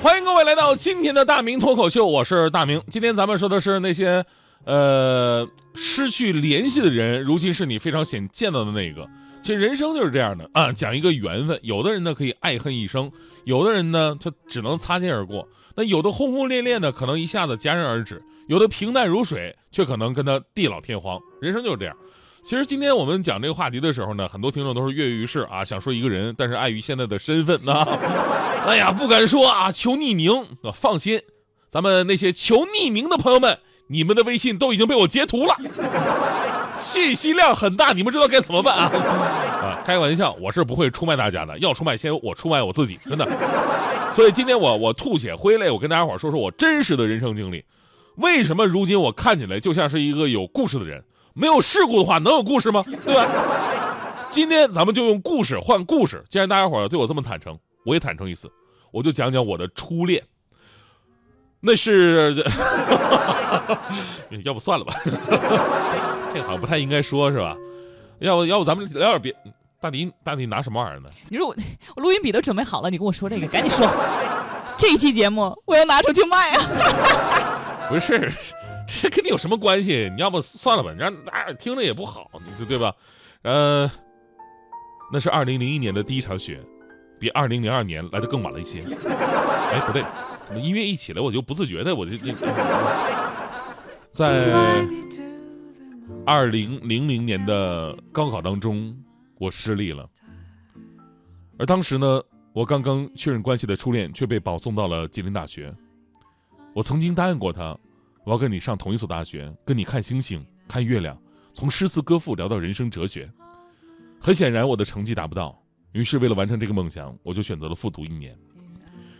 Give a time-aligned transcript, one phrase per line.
[0.00, 2.80] 欢迎各位来到今天的大明脱口秀，我是大明。
[2.88, 4.24] 今天咱们说的是那些，
[4.64, 9.04] 呃，失去联系的人，如今是你非常想见到的那个。
[9.42, 11.58] 其实人生就是这样的啊，讲一个缘分。
[11.62, 13.10] 有的人呢可以爱恨一生，
[13.42, 15.48] 有的人呢他只能擦肩而过。
[15.74, 21.18] 那有的轰轰烈烈的，可能一下子戛然而止；有的平淡如水，却可能跟他地老天荒。
[21.40, 21.96] 人生就是这样。
[22.44, 27.84] 其实今天我们讲这个话题的时候呢，很多听众都是跃跃欲试啊，想说一个人，但是碍于现在的身份呢，
[28.68, 30.46] 哎呀，不敢说啊，求匿名。
[30.74, 31.22] 放心，
[31.70, 35.56] 咱们那些求匿名的朋友们，你们的微信都已经被我截图了，
[36.76, 38.84] 信息量很大，你们知道该怎么办啊？
[39.62, 43.26] 啊，开玩笑，我是不会出卖大家的，要出卖先我出卖我自己，真的。
[44.14, 47.64] 所以今天我我吐血挥泪，我跟大家伙说说我真实的人生经历。
[48.16, 51.02] 为什么如今我看起来就像是一个有故事的人？
[51.32, 52.84] 没有事故的话，能有故事吗？
[53.04, 53.26] 对吧？
[54.28, 56.22] 今天咱们就用故事换故事。
[56.28, 57.56] 既然大家伙对我这么坦诚，
[57.88, 58.50] 我也坦诚一次，
[58.92, 60.22] 我就讲讲我的初恋。
[61.60, 62.34] 那是，
[64.44, 64.94] 要不算了吧？
[66.32, 67.56] 这个好像不太应该说，是吧？
[68.18, 69.34] 要不要不咱们聊点别？
[69.80, 71.08] 大迪，大迪拿什么玩意儿呢？
[71.30, 71.56] 你说我，
[71.96, 73.88] 我录音笔都准备好了，你跟我说这个，赶紧说。
[74.76, 77.88] 这一期节目我要拿出去卖啊！
[77.88, 78.30] 不是。
[78.86, 80.10] 这跟你有什么关系？
[80.14, 82.94] 你要不算了吧，你让大家听着也不好，对对吧？
[83.42, 83.90] 呃，
[85.12, 86.60] 那是二零零一年的第一场雪，
[87.18, 88.80] 比二零零二年来的更晚了一些。
[88.80, 90.04] 哎，不对，
[90.44, 92.16] 怎么音乐一起来我就不自觉的我就
[94.10, 94.86] 在
[96.24, 98.96] 二零零零年的高考当中，
[99.38, 100.06] 我失利了。
[101.58, 105.74] 而当时呢，我刚刚确认关系的初恋却被保送到了吉林大学。
[106.74, 107.76] 我曾经答应过他。
[108.24, 111.18] 我要跟你上同一所大学，跟你看星星、看月亮，
[111.54, 113.30] 从诗词歌赋聊到人生哲学。
[114.20, 115.58] 很显然，我的成绩达不到，
[115.92, 118.36] 于是为了完成这个梦想，我就选择了复读一年。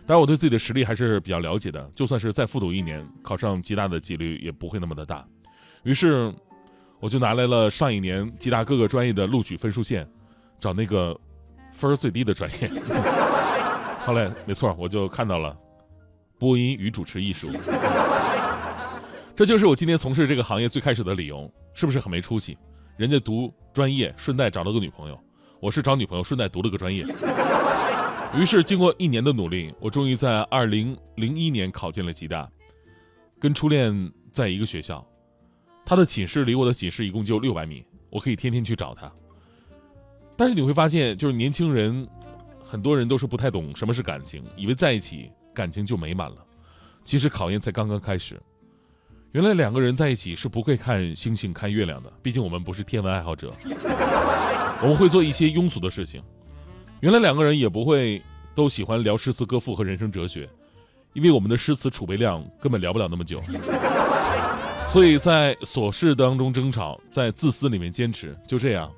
[0.05, 5.25] 当然，我对自己的实力还是比较了解的，就算是再复读一年，考上吉大的几率也不会那么的大。
[5.83, 6.33] 于是，
[6.99, 10.07] 我就拿来了上一年吉大各个专业的录取分数线，
[10.59, 11.15] 找那个
[11.71, 12.69] 分儿最低的专业。
[14.05, 15.55] 后来，没错，我就看到了
[16.39, 17.49] 播音与主持艺术。
[19.35, 22.57] 这就是我今天从事这个行业最开始的理由，是不是很没出息？
[22.97, 25.15] 人家读专业，顺带找了个女朋友；
[25.61, 27.05] 我是找女朋友，顺带读了个专业。
[28.33, 32.49] 于是经过一年的努力，我终于在二零零一年考进了吉大，
[33.39, 35.05] 跟初恋在一个学校。
[35.85, 39.11] 他的寝室离我的寝室一共就六百米，我可以天天去找他。
[40.37, 42.07] 但是你会发现，就是年轻人，
[42.63, 46.37] 很多人都是不太懂什么是感情，以为在一起感情就美满了。
[47.03, 48.39] 其实考验才刚刚开始。
[49.31, 53.49] 原来两个人在一起是不会看星星、看月亮的，毕竟我们不是天文爱好者。
[54.81, 56.23] 我们会做一些庸俗的事情。
[57.01, 58.21] 原来两个人也不会
[58.55, 60.49] 都喜欢聊诗词歌赋和人生哲学，
[61.13, 63.39] 因为我们的诗词储备量根本聊不了那么久。
[64.89, 68.91] 所以在琐事当中争吵，在自私里面坚持，就这样，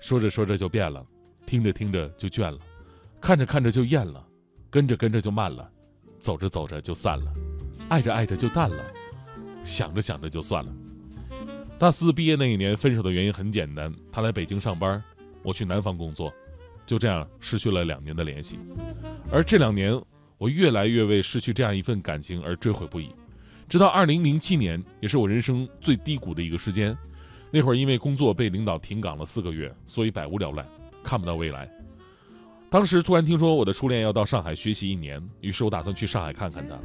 [0.00, 1.04] 说着说着就变了，
[1.44, 2.58] 听着听着就倦了，
[3.20, 4.24] 看着看着就厌了，
[4.70, 5.70] 跟着跟着就慢了，
[6.18, 7.30] 走着走着就散了，
[7.90, 8.82] 爱着爱着就淡了。
[9.62, 10.72] 想着想着就算了。
[11.78, 15.02] 大四毕业那一年，分手的原因很简单，他来北京上班，
[15.42, 16.32] 我去南方工作，
[16.86, 18.58] 就这样失去了两年的联系。
[19.30, 20.00] 而这两年，
[20.38, 23.10] 我越来越为失去这样一份感情而追悔不已。
[23.68, 26.96] 直到二零零七年，也是我人生最低谷的一个时间，
[27.50, 30.64] 那会儿因为工作被领导停岗了四个月，所以百无聊赖，
[31.02, 31.68] 看不到未来。
[32.70, 36.78] 当时突然听说我的初恋要到上海学习一年，于是我打算去上海看看他。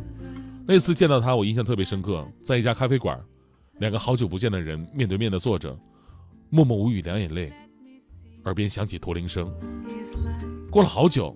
[0.69, 3.17] 那次见到他，我印象特别深刻，在一家咖啡馆，
[3.79, 5.73] 两个好久不见的人面对面的坐着，
[6.49, 7.53] 默默无语，两眼泪，
[8.43, 9.49] 耳边响起驼铃声。
[10.69, 11.33] 过了好久，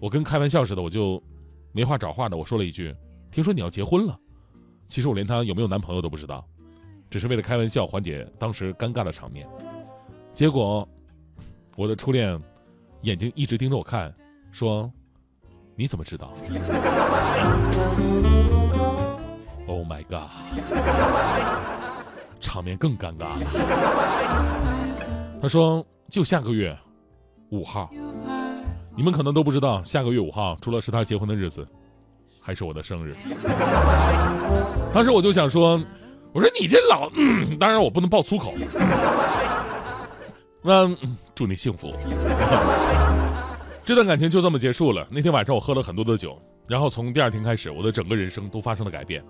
[0.00, 1.22] 我跟开玩笑似的，我就
[1.70, 2.96] 没话找话的，我说了一句
[3.30, 4.18] ：“听说你要结婚了。”
[4.88, 6.42] 其实我连他有没有男朋友都不知道，
[7.10, 9.46] 只是为了开玩笑缓解当时尴尬的场面。
[10.32, 10.88] 结果，
[11.76, 12.40] 我的初恋
[13.02, 14.14] 眼睛一直盯着我看，
[14.50, 14.90] 说
[15.76, 16.32] ：“你怎么知道？”
[20.10, 20.30] Oh my god！
[22.40, 23.38] 场面更尴尬了。
[25.40, 26.76] 他说：“就下个月
[27.50, 27.90] 五号，
[28.96, 31.66] 你们可能都不知道，下个月五号除了是他结婚的日子，
[32.40, 33.14] 还是我的生日。
[34.92, 35.80] 当时我就想说，
[36.32, 37.10] 我说你这老……
[37.58, 38.52] 当然我不能爆粗口。
[40.62, 40.88] 那、
[41.34, 41.90] 祝你幸福。
[43.84, 45.06] 这段感情就这么结束了。
[45.10, 49.24] 那天晚上我喝了很多的酒，然后从第二天开始，我的整个人生都发生了改变。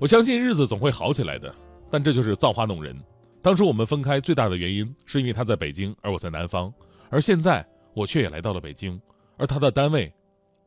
[0.00, 1.54] 我相信日子总会好起来的，
[1.90, 2.96] 但这就是造化弄人。
[3.42, 6.72] 当初我们分开最大的原因，是因为他在北京，而我在南方，
[7.10, 7.62] 而现在
[7.92, 8.98] 我却也来到了北京，
[9.36, 10.10] 而他的单位，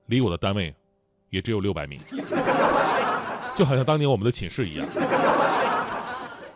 [0.05, 0.71] 离我的单位，
[1.31, 1.97] 也只有六百米，
[3.55, 4.85] 就好像当年我们的寝室一样。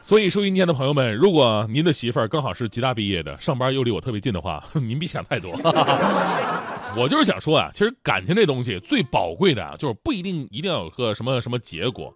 [0.04, 5.50] 所以，收音机前的朋友们，如果您的媳妇儿刚好是吉大毕业的，上班又离我特别近的话， 您别想太多。
[6.96, 12.16] 我就是想说啊，其实感情这东西最宝贵的啊，就是不一定一定要有个什么什么结果，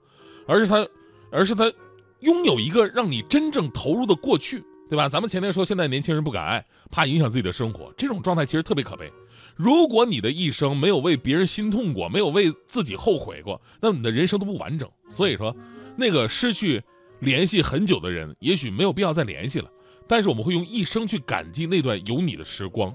[0.51, 0.85] 而是他，
[1.31, 1.71] 而是他
[2.19, 5.07] 拥有一个让你真正投入的过去，对吧？
[5.07, 9.09] 咱们前面说现在年轻人不敢爱，怕影响自己的生活，这种状态其实特别可悲。
[9.55, 14.89] 如果你的一生没有为别人心痛过，没有为自己后悔过，那你的人生都不完整。
[15.09, 15.55] 所以说，
[15.95, 16.83] 那个失去
[17.19, 19.71] 联系很久的人，也许没有必要再联系了，
[20.05, 22.93] 但是我们会用一生去感激那段有你的时光。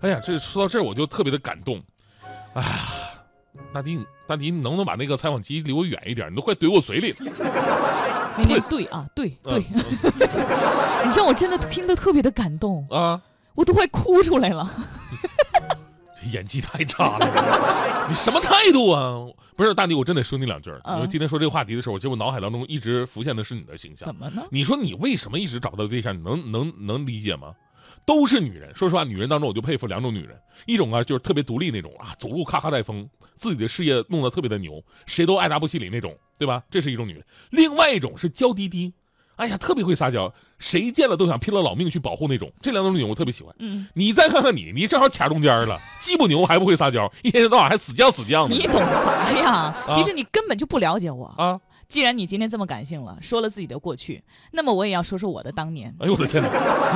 [0.00, 1.82] 哎呀，这说到这儿我就特别的感动。
[2.54, 2.68] 哎呀，
[3.72, 6.30] 大迪，大迪，你能不能把那个采访机离我远一点？
[6.30, 7.16] 你都快怼我嘴里了。
[8.38, 9.78] 那天对啊，对对，嗯
[11.08, 13.20] 你知道我真的听得特别的感动，啊，
[13.54, 14.70] 我都快哭出来了。
[16.14, 19.26] 这演技太差了，你什么态度啊？
[19.56, 24.14] 不是大迪，我真得说你两句因为今天说这个话题的时候，其实我脑海当中一直浮现的是你的形象怎。
[24.14, 24.42] 么呢？
[24.50, 26.14] 你说你为什么一直找不到对象？
[26.14, 27.54] 你能能能理解吗？
[28.06, 33.06] 都是女人，说实话，女人当中我就佩服两种女人，一种啊就是特别独立那种啊，走路咔咔带风，
[33.36, 36.62] 自己的事业弄得特别的牛，谁都爱答不理那种，对吧？
[36.70, 37.24] 这是一种女人。
[37.50, 38.94] 另外一种是娇滴滴，
[39.34, 42.50] 哎呀，特别会撒娇，谁见了都想拼了老命去保护那种。
[42.62, 43.52] 这两种女人我特别喜欢。
[43.58, 49.74] 嗯，你再看看你，你正好卡中间了，既不牛还不会撒娇，一天到晚还死犟死犟的你懂啥呀？
[49.90, 51.26] 其实你根本就不了解我。
[51.36, 51.60] 啊！
[51.88, 54.22] 既然你今天这么感性了，说了自己的过去，
[54.52, 56.48] 那么我也要说说我的当年，哎呦我的天哪，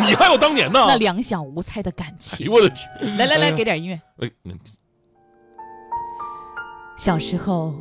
[0.05, 0.85] 你还有当年呢？
[0.89, 2.53] 那两小无猜的感哎情呦。
[2.53, 3.17] 我的天！
[3.17, 4.01] 来来来，哎给点音乐。
[6.99, 7.75] 小时候，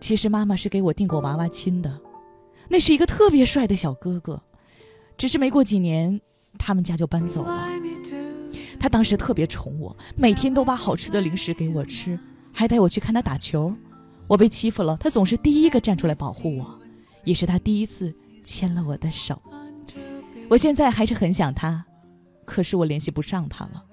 [0.00, 2.00] 其实妈妈是给我订过娃娃亲的，
[2.68, 4.42] 那是一个特别帅的小哥哥，
[5.18, 6.20] 只是没过几年，
[6.58, 7.68] 他们家就搬走了。
[8.80, 12.18] 他当时特别宠我，每天都把好吃的零食给我吃，
[12.52, 13.74] 还带我去看他打球。
[14.26, 16.78] 我被欺负了，他总是第一个站出来保护我，
[17.24, 19.40] 也是他第一次牵了我的手。
[20.48, 21.84] 我现在还是很想他，
[22.44, 23.84] 可是我联系不上他了。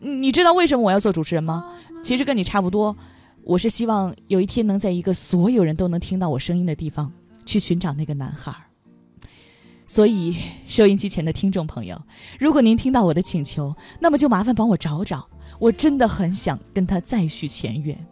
[0.00, 1.72] 你知道为什么我要做主持人吗？
[2.02, 2.96] 其实跟你差不多，
[3.42, 7.12] 我是希望有一天能在一个所有人都能听到我声音的地方，
[7.44, 8.54] 去寻找那个男孩。
[9.86, 10.36] 所以，
[10.66, 12.00] 收音机前的听众朋友，
[12.38, 18.06] 如果您听到我的请求，那么就麻烦帮我找找，我真的很想跟他再续前缘。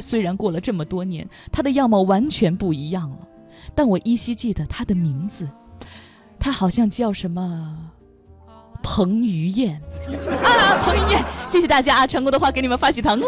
[0.00, 3.18] 虽然过了这么多年，他的样貌完全不一样了，
[3.74, 5.48] 但我依稀记得他的名字，
[6.38, 7.90] 他好像叫什么
[8.82, 9.80] 彭于晏
[10.44, 13.26] 啊，彭于晏，谢谢大家啊，成功的话给你们发喜糖哦。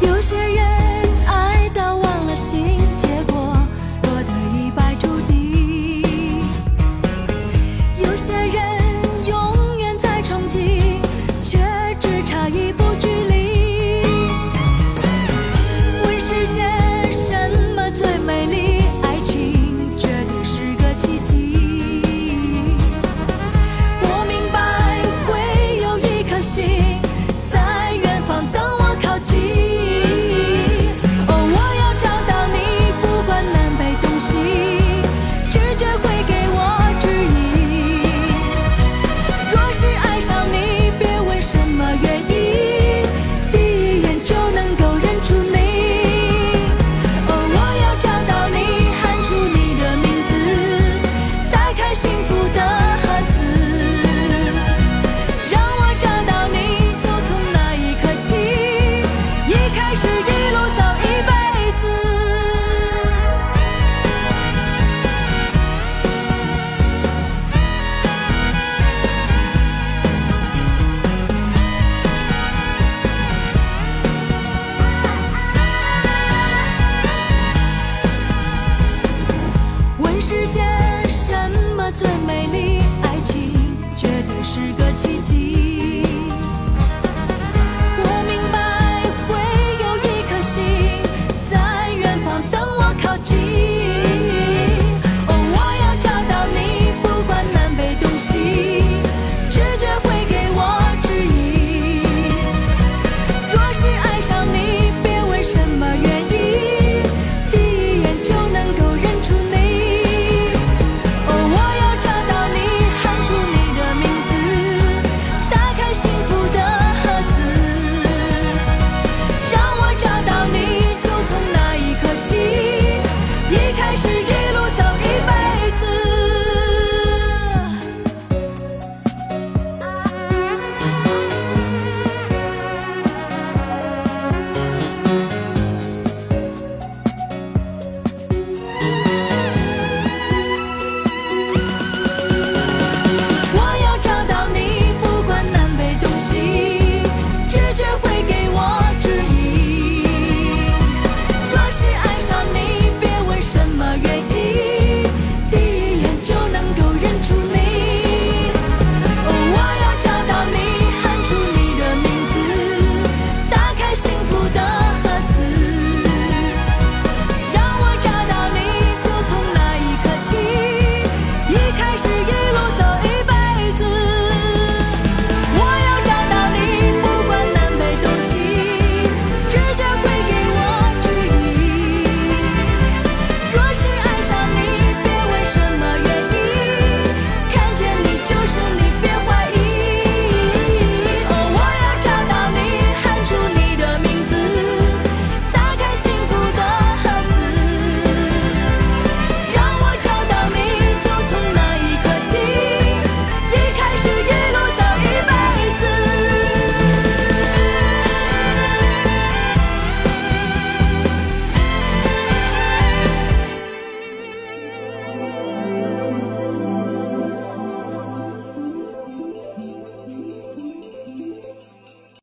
[0.00, 0.36] 有些